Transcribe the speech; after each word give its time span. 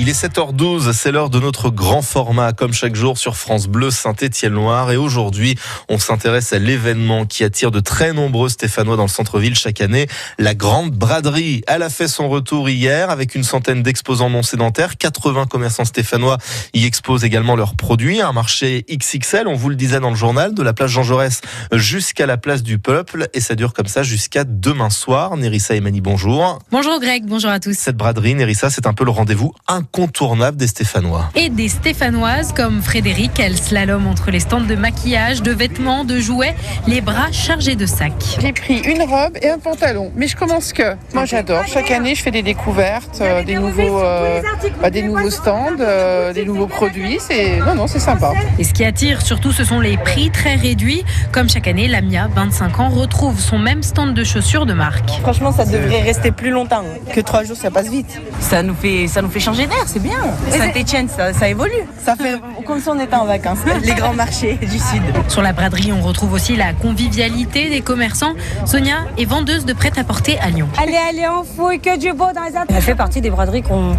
Il 0.00 0.08
est 0.08 0.12
7h12, 0.12 0.92
c'est 0.92 1.10
l'heure 1.10 1.28
de 1.28 1.40
notre 1.40 1.70
grand 1.70 2.02
format, 2.02 2.52
comme 2.52 2.72
chaque 2.72 2.94
jour 2.94 3.18
sur 3.18 3.36
France 3.36 3.66
Bleu 3.66 3.90
Saint-Étienne-Loire. 3.90 4.92
Et 4.92 4.96
aujourd'hui, 4.96 5.58
on 5.88 5.98
s'intéresse 5.98 6.52
à 6.52 6.60
l'événement 6.60 7.26
qui 7.26 7.42
attire 7.42 7.72
de 7.72 7.80
très 7.80 8.12
nombreux 8.12 8.48
Stéphanois 8.48 8.94
dans 8.94 9.02
le 9.02 9.08
centre-ville 9.08 9.56
chaque 9.56 9.80
année, 9.80 10.06
la 10.38 10.54
Grande 10.54 10.92
Braderie. 10.92 11.62
Elle 11.66 11.82
a 11.82 11.90
fait 11.90 12.06
son 12.06 12.28
retour 12.28 12.68
hier 12.68 13.10
avec 13.10 13.34
une 13.34 13.42
centaine 13.42 13.82
d'exposants 13.82 14.30
non 14.30 14.44
sédentaires. 14.44 14.98
80 14.98 15.46
commerçants 15.46 15.84
stéphanois 15.84 16.38
y 16.74 16.86
exposent 16.86 17.24
également 17.24 17.56
leurs 17.56 17.74
produits. 17.74 18.20
Un 18.20 18.32
marché 18.32 18.86
XXL, 18.88 19.48
on 19.48 19.56
vous 19.56 19.68
le 19.68 19.74
disait 19.74 19.98
dans 19.98 20.10
le 20.10 20.16
journal, 20.16 20.54
de 20.54 20.62
la 20.62 20.74
place 20.74 20.92
Jean 20.92 21.02
Jaurès 21.02 21.40
jusqu'à 21.72 22.26
la 22.26 22.36
place 22.36 22.62
du 22.62 22.78
Peuple. 22.78 23.26
Et 23.34 23.40
ça 23.40 23.56
dure 23.56 23.72
comme 23.72 23.88
ça 23.88 24.04
jusqu'à 24.04 24.44
demain 24.44 24.90
soir. 24.90 25.36
Nerissa 25.36 25.74
et 25.74 25.80
Mani, 25.80 26.00
bonjour. 26.00 26.60
Bonjour 26.70 27.00
Greg, 27.00 27.24
bonjour 27.26 27.50
à 27.50 27.58
tous. 27.58 27.76
Cette 27.76 27.96
braderie, 27.96 28.36
Nerissa, 28.36 28.70
c'est 28.70 28.86
un 28.86 28.94
peu 28.94 29.04
le 29.04 29.10
rendez-vous 29.10 29.52
incontournable 29.88 30.56
des 30.56 30.66
Stéphanois. 30.66 31.30
Et 31.34 31.48
des 31.48 31.68
Stéphanoises 31.68 32.52
comme 32.52 32.82
Frédéric, 32.82 33.32
elle 33.40 33.56
slalom 33.56 34.06
entre 34.06 34.30
les 34.30 34.40
stands 34.40 34.60
de 34.60 34.74
maquillage, 34.74 35.42
de 35.42 35.52
vêtements, 35.52 36.04
de 36.04 36.18
jouets, 36.18 36.54
les 36.86 37.00
bras 37.00 37.32
chargés 37.32 37.74
de 37.74 37.86
sacs. 37.86 38.38
J'ai 38.40 38.52
pris 38.52 38.78
une 38.80 39.02
robe 39.02 39.38
et 39.40 39.48
un 39.48 39.58
pantalon, 39.58 40.12
mais 40.14 40.28
je 40.28 40.36
commence 40.36 40.72
que. 40.72 40.94
Moi 41.14 41.24
j'adore. 41.24 41.64
Chaque 41.66 41.90
année 41.90 42.14
je 42.14 42.22
fais 42.22 42.30
des 42.30 42.42
découvertes, 42.42 43.18
euh, 43.20 43.42
des 43.42 43.54
nouveaux, 43.54 44.00
euh, 44.00 44.42
bah, 44.80 44.90
des 44.90 45.02
nouveaux 45.02 45.30
stands, 45.30 45.80
euh, 45.80 46.32
des 46.32 46.44
nouveaux 46.44 46.66
produits. 46.66 47.18
C'est 47.20 47.58
non 47.58 47.74
non 47.74 47.86
c'est 47.86 47.98
sympa. 47.98 48.32
Et 48.58 48.64
ce 48.64 48.74
qui 48.74 48.84
attire 48.84 49.22
surtout, 49.22 49.52
ce 49.52 49.64
sont 49.64 49.80
les 49.80 49.96
prix 49.96 50.30
très 50.30 50.54
réduits. 50.54 51.04
Comme 51.32 51.48
chaque 51.48 51.66
année, 51.66 51.88
Lamia, 51.88 52.28
25 52.34 52.80
ans, 52.80 52.88
retrouve 52.88 53.40
son 53.40 53.58
même 53.58 53.82
stand 53.82 54.14
de 54.14 54.24
chaussures 54.24 54.66
de 54.66 54.74
marque. 54.74 55.10
Franchement, 55.22 55.52
ça 55.52 55.64
devrait 55.64 56.02
rester 56.02 56.30
plus 56.30 56.50
longtemps 56.50 56.84
que 57.12 57.20
trois 57.20 57.44
jours. 57.44 57.56
Ça 57.56 57.70
passe 57.70 57.88
vite. 57.88 58.20
Ça 58.40 58.62
nous 58.62 58.74
fait, 58.74 59.08
ça 59.08 59.22
nous 59.22 59.30
fait 59.30 59.40
changer 59.40 59.66
d'air. 59.66 59.77
C'est 59.86 60.02
bien. 60.02 60.18
Saint-Etienne, 60.50 61.08
ça, 61.08 61.32
ça 61.32 61.48
évolue. 61.48 61.72
Ça 62.04 62.16
fait 62.16 62.40
comme 62.66 62.80
si 62.80 62.88
on 62.88 62.98
était 63.00 63.14
en 63.14 63.24
vacances. 63.24 63.58
Les 63.82 63.94
grands 63.94 64.12
marchés 64.12 64.54
du 64.54 64.78
sud. 64.78 65.02
Sur 65.28 65.42
la 65.42 65.52
braderie, 65.52 65.92
on 65.92 66.02
retrouve 66.02 66.32
aussi 66.32 66.56
la 66.56 66.72
convivialité 66.72 67.68
des 67.70 67.80
commerçants. 67.80 68.34
Sonia 68.66 69.06
est 69.16 69.24
vendeuse 69.24 69.64
de 69.64 69.72
prêt-à-porter 69.72 70.38
à 70.40 70.50
Lyon. 70.50 70.68
Allez, 70.78 70.96
allez, 71.08 71.26
on 71.28 71.44
fouille 71.44 71.80
que 71.80 71.98
du 71.98 72.12
beau 72.12 72.26
dans 72.34 72.44
les 72.44 72.74
Elle 72.74 72.82
fait 72.82 72.94
partie 72.94 73.20
des 73.20 73.30
braderies 73.30 73.62
qu'on 73.62 73.96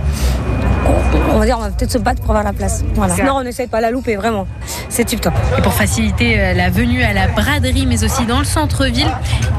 on 1.31 1.39
va 1.39 1.45
dire, 1.45 1.57
on 1.59 1.61
va 1.61 1.69
peut-être 1.69 1.91
se 1.91 1.97
battre 1.97 2.21
pour 2.21 2.31
avoir 2.31 2.43
la 2.43 2.53
place. 2.53 2.83
Voilà. 2.95 3.15
Sinon, 3.15 3.33
on 3.35 3.41
essaie 3.41 3.65
de 3.65 3.71
pas 3.71 3.81
la 3.81 3.91
louper, 3.91 4.15
vraiment. 4.15 4.47
C'est 4.89 5.05
tip 5.05 5.21
top. 5.21 5.33
Et 5.57 5.61
pour 5.61 5.73
faciliter 5.73 6.39
euh, 6.39 6.53
la 6.53 6.69
venue 6.69 7.03
à 7.03 7.13
la 7.13 7.27
braderie, 7.27 7.85
mais 7.85 8.03
aussi 8.03 8.25
dans 8.25 8.39
le 8.39 8.45
centre-ville, 8.45 9.11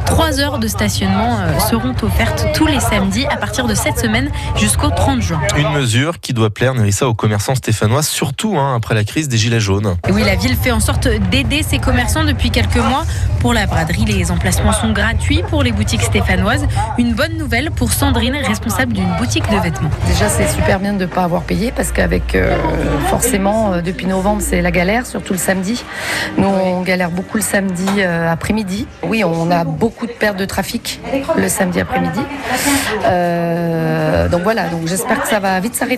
trois 0.07 0.41
heures 0.41 0.59
de 0.59 0.69
stationnement 0.69 1.39
euh, 1.41 1.59
seront 1.61 1.95
offertes 2.03 2.47
tous 2.55 2.67
les 2.67 2.81
samedis 2.81 3.27
à 3.27 3.37
partir 3.37 3.67
de 3.67 3.75
cette 3.75 3.99
semaine 3.99 4.31
jusqu'au 4.57 4.91
30 4.91 5.21
juin. 5.21 5.41
Une 5.57 5.71
mesure 5.73 6.10
qui 6.19 6.33
doit 6.33 6.51
plaire, 6.51 6.75
Nerissa, 6.75 7.09
aux 7.09 7.15
commerçants 7.15 7.55
stéphanois, 7.55 8.03
surtout 8.03 8.57
hein, 8.59 8.75
après 8.77 8.95
la 8.95 9.05
crise 9.05 9.29
des 9.29 9.37
Gilets 9.37 9.61
jaunes. 9.61 9.97
Oui, 10.11 10.25
la 10.25 10.35
ville 10.35 10.57
fait 10.57 10.73
en 10.73 10.81
sorte 10.81 11.09
d'aider 11.31 11.63
ses 11.63 11.79
commerçants 11.79 12.25
depuis 12.25 12.51
quelques 12.51 12.77
mois. 12.77 13.05
Pour 13.41 13.55
la 13.55 13.67
braderie, 13.67 14.05
les 14.05 14.31
emplacements 14.31 14.73
sont 14.73 14.93
gratuits 14.93 15.43
pour 15.49 15.63
les 15.63 15.73
boutiques 15.73 16.03
stéphanoises. 16.03 16.67
Une 16.99 17.15
bonne 17.15 17.37
nouvelle 17.37 17.71
pour 17.71 17.93
Sandrine, 17.93 18.37
responsable 18.37 18.93
d'une 18.93 19.17
boutique 19.19 19.49
de 19.51 19.57
vêtements. 19.57 19.91
Déjà, 20.07 20.29
c'est 20.29 20.49
super 20.49 20.81
bien 20.81 20.93
de 20.93 20.99
ne 20.99 21.07
pas 21.07 21.23
avoir 21.23 21.43
payé 21.43 21.73
parce 21.75 21.93
qu'avec 21.93 22.35
euh, 22.35 22.57
forcément 23.09 23.73
euh, 23.73 23.81
depuis 23.81 24.07
novembre 24.07 24.43
c'est 24.43 24.63
la 24.63 24.71
galère, 24.71 25.07
surtout 25.07 25.33
le 25.33 25.39
samedi. 25.39 25.83
Nous 26.37 26.47
on 26.47 26.83
galère 26.83 27.11
beaucoup 27.11 27.37
le 27.37 27.43
samedi 27.43 27.87
euh, 27.99 28.31
après-midi. 28.31 28.87
Oui, 29.03 29.25
on 29.25 29.51
a 29.51 29.65
beaucoup 29.65 30.07
de 30.07 30.13
pertes 30.13 30.37
de 30.37 30.45
trafic 30.45 31.01
le 31.37 31.49
samedi 31.49 31.81
après-midi. 31.81 32.21
donc 34.31 34.43
voilà, 34.43 34.69
donc 34.69 34.87
j'espère 34.87 35.23
que 35.23 35.29
ça 35.29 35.41
va 35.41 35.59
vite 35.61 35.75
s'arrêter 35.75 35.90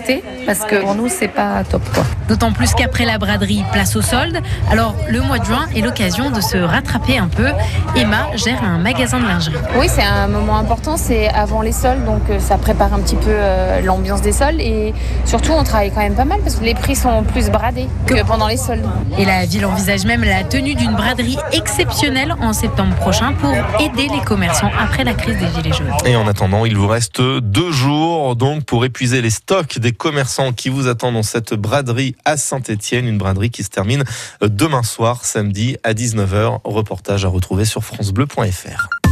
parce 0.45 0.65
que 0.65 0.75
pour 0.81 0.95
nous 0.95 1.07
c'est 1.07 1.27
pas 1.27 1.63
top 1.63 1.81
quoi. 1.93 2.03
D'autant 2.27 2.51
plus 2.51 2.73
qu'après 2.73 3.05
la 3.05 3.17
braderie, 3.17 3.63
place 3.71 3.95
au 3.95 4.01
solde. 4.01 4.39
Alors 4.71 4.95
le 5.09 5.21
mois 5.21 5.39
de 5.39 5.45
juin 5.45 5.65
est 5.75 5.81
l'occasion 5.81 6.31
de 6.31 6.41
se 6.41 6.57
rattraper 6.57 7.17
un 7.17 7.27
peu. 7.27 7.47
Emma 7.95 8.27
gère 8.35 8.63
un 8.63 8.77
magasin 8.77 9.19
de 9.19 9.25
lingerie. 9.25 9.55
Oui, 9.77 9.87
c'est 9.89 10.03
un 10.03 10.27
moment 10.27 10.57
important, 10.57 10.97
c'est 10.97 11.27
avant 11.29 11.61
les 11.61 11.71
soldes, 11.71 12.05
donc 12.05 12.21
ça 12.39 12.57
prépare 12.57 12.93
un 12.93 12.99
petit 12.99 13.15
peu 13.15 13.33
l'ambiance 13.83 14.21
des 14.21 14.31
soldes 14.31 14.59
et 14.59 14.93
surtout 15.25 15.51
on 15.51 15.63
travaille 15.63 15.91
quand 15.91 16.01
même 16.01 16.15
pas 16.15 16.25
mal 16.25 16.39
parce 16.43 16.55
que 16.55 16.63
les 16.63 16.75
prix 16.75 16.95
sont 16.95 17.23
plus 17.23 17.49
bradés 17.49 17.87
que 18.05 18.23
pendant 18.23 18.47
les 18.47 18.57
soldes. 18.57 18.85
Et 19.17 19.25
la 19.25 19.45
ville 19.45 19.65
envisage 19.65 20.05
même 20.05 20.23
la 20.23 20.43
tenue 20.43 20.75
d'une 20.75 20.93
braderie 20.93 21.37
exceptionnelle 21.51 22.35
en 22.41 22.53
septembre 22.53 22.95
prochain 22.95 23.33
pour 23.33 23.53
aider 23.79 24.07
les 24.07 24.21
commerçants 24.25 24.71
après 24.79 25.03
la 25.03 25.13
crise 25.13 25.37
des 25.37 25.47
Gilets 25.55 25.75
jaunes. 25.75 25.91
Et 26.05 26.15
en 26.15 26.27
attendant, 26.27 26.65
il 26.65 26.77
vous 26.77 26.87
reste 26.87 27.21
deux 27.21 27.71
jours 27.71 28.35
donc 28.35 28.63
pour 28.63 28.85
épuiser 28.85 29.21
les 29.21 29.29
stocks 29.29 29.79
des 29.79 29.91
commerçants 29.91 30.51
qui 30.53 30.69
vous 30.69 30.87
attendent 30.87 31.15
dans 31.15 31.23
cette 31.23 31.53
braderie 31.53 32.12
à 32.25 32.37
Saint-Etienne, 32.37 33.07
une 33.07 33.17
braderie 33.17 33.49
qui 33.49 33.63
se 33.63 33.69
termine 33.69 34.03
demain 34.41 34.83
soir, 34.83 35.25
samedi 35.25 35.77
à 35.83 35.93
19h. 35.93 36.61
Reportage 36.63 37.25
à 37.25 37.29
retrouver 37.29 37.65
sur 37.65 37.83
francebleu.fr. 37.83 39.02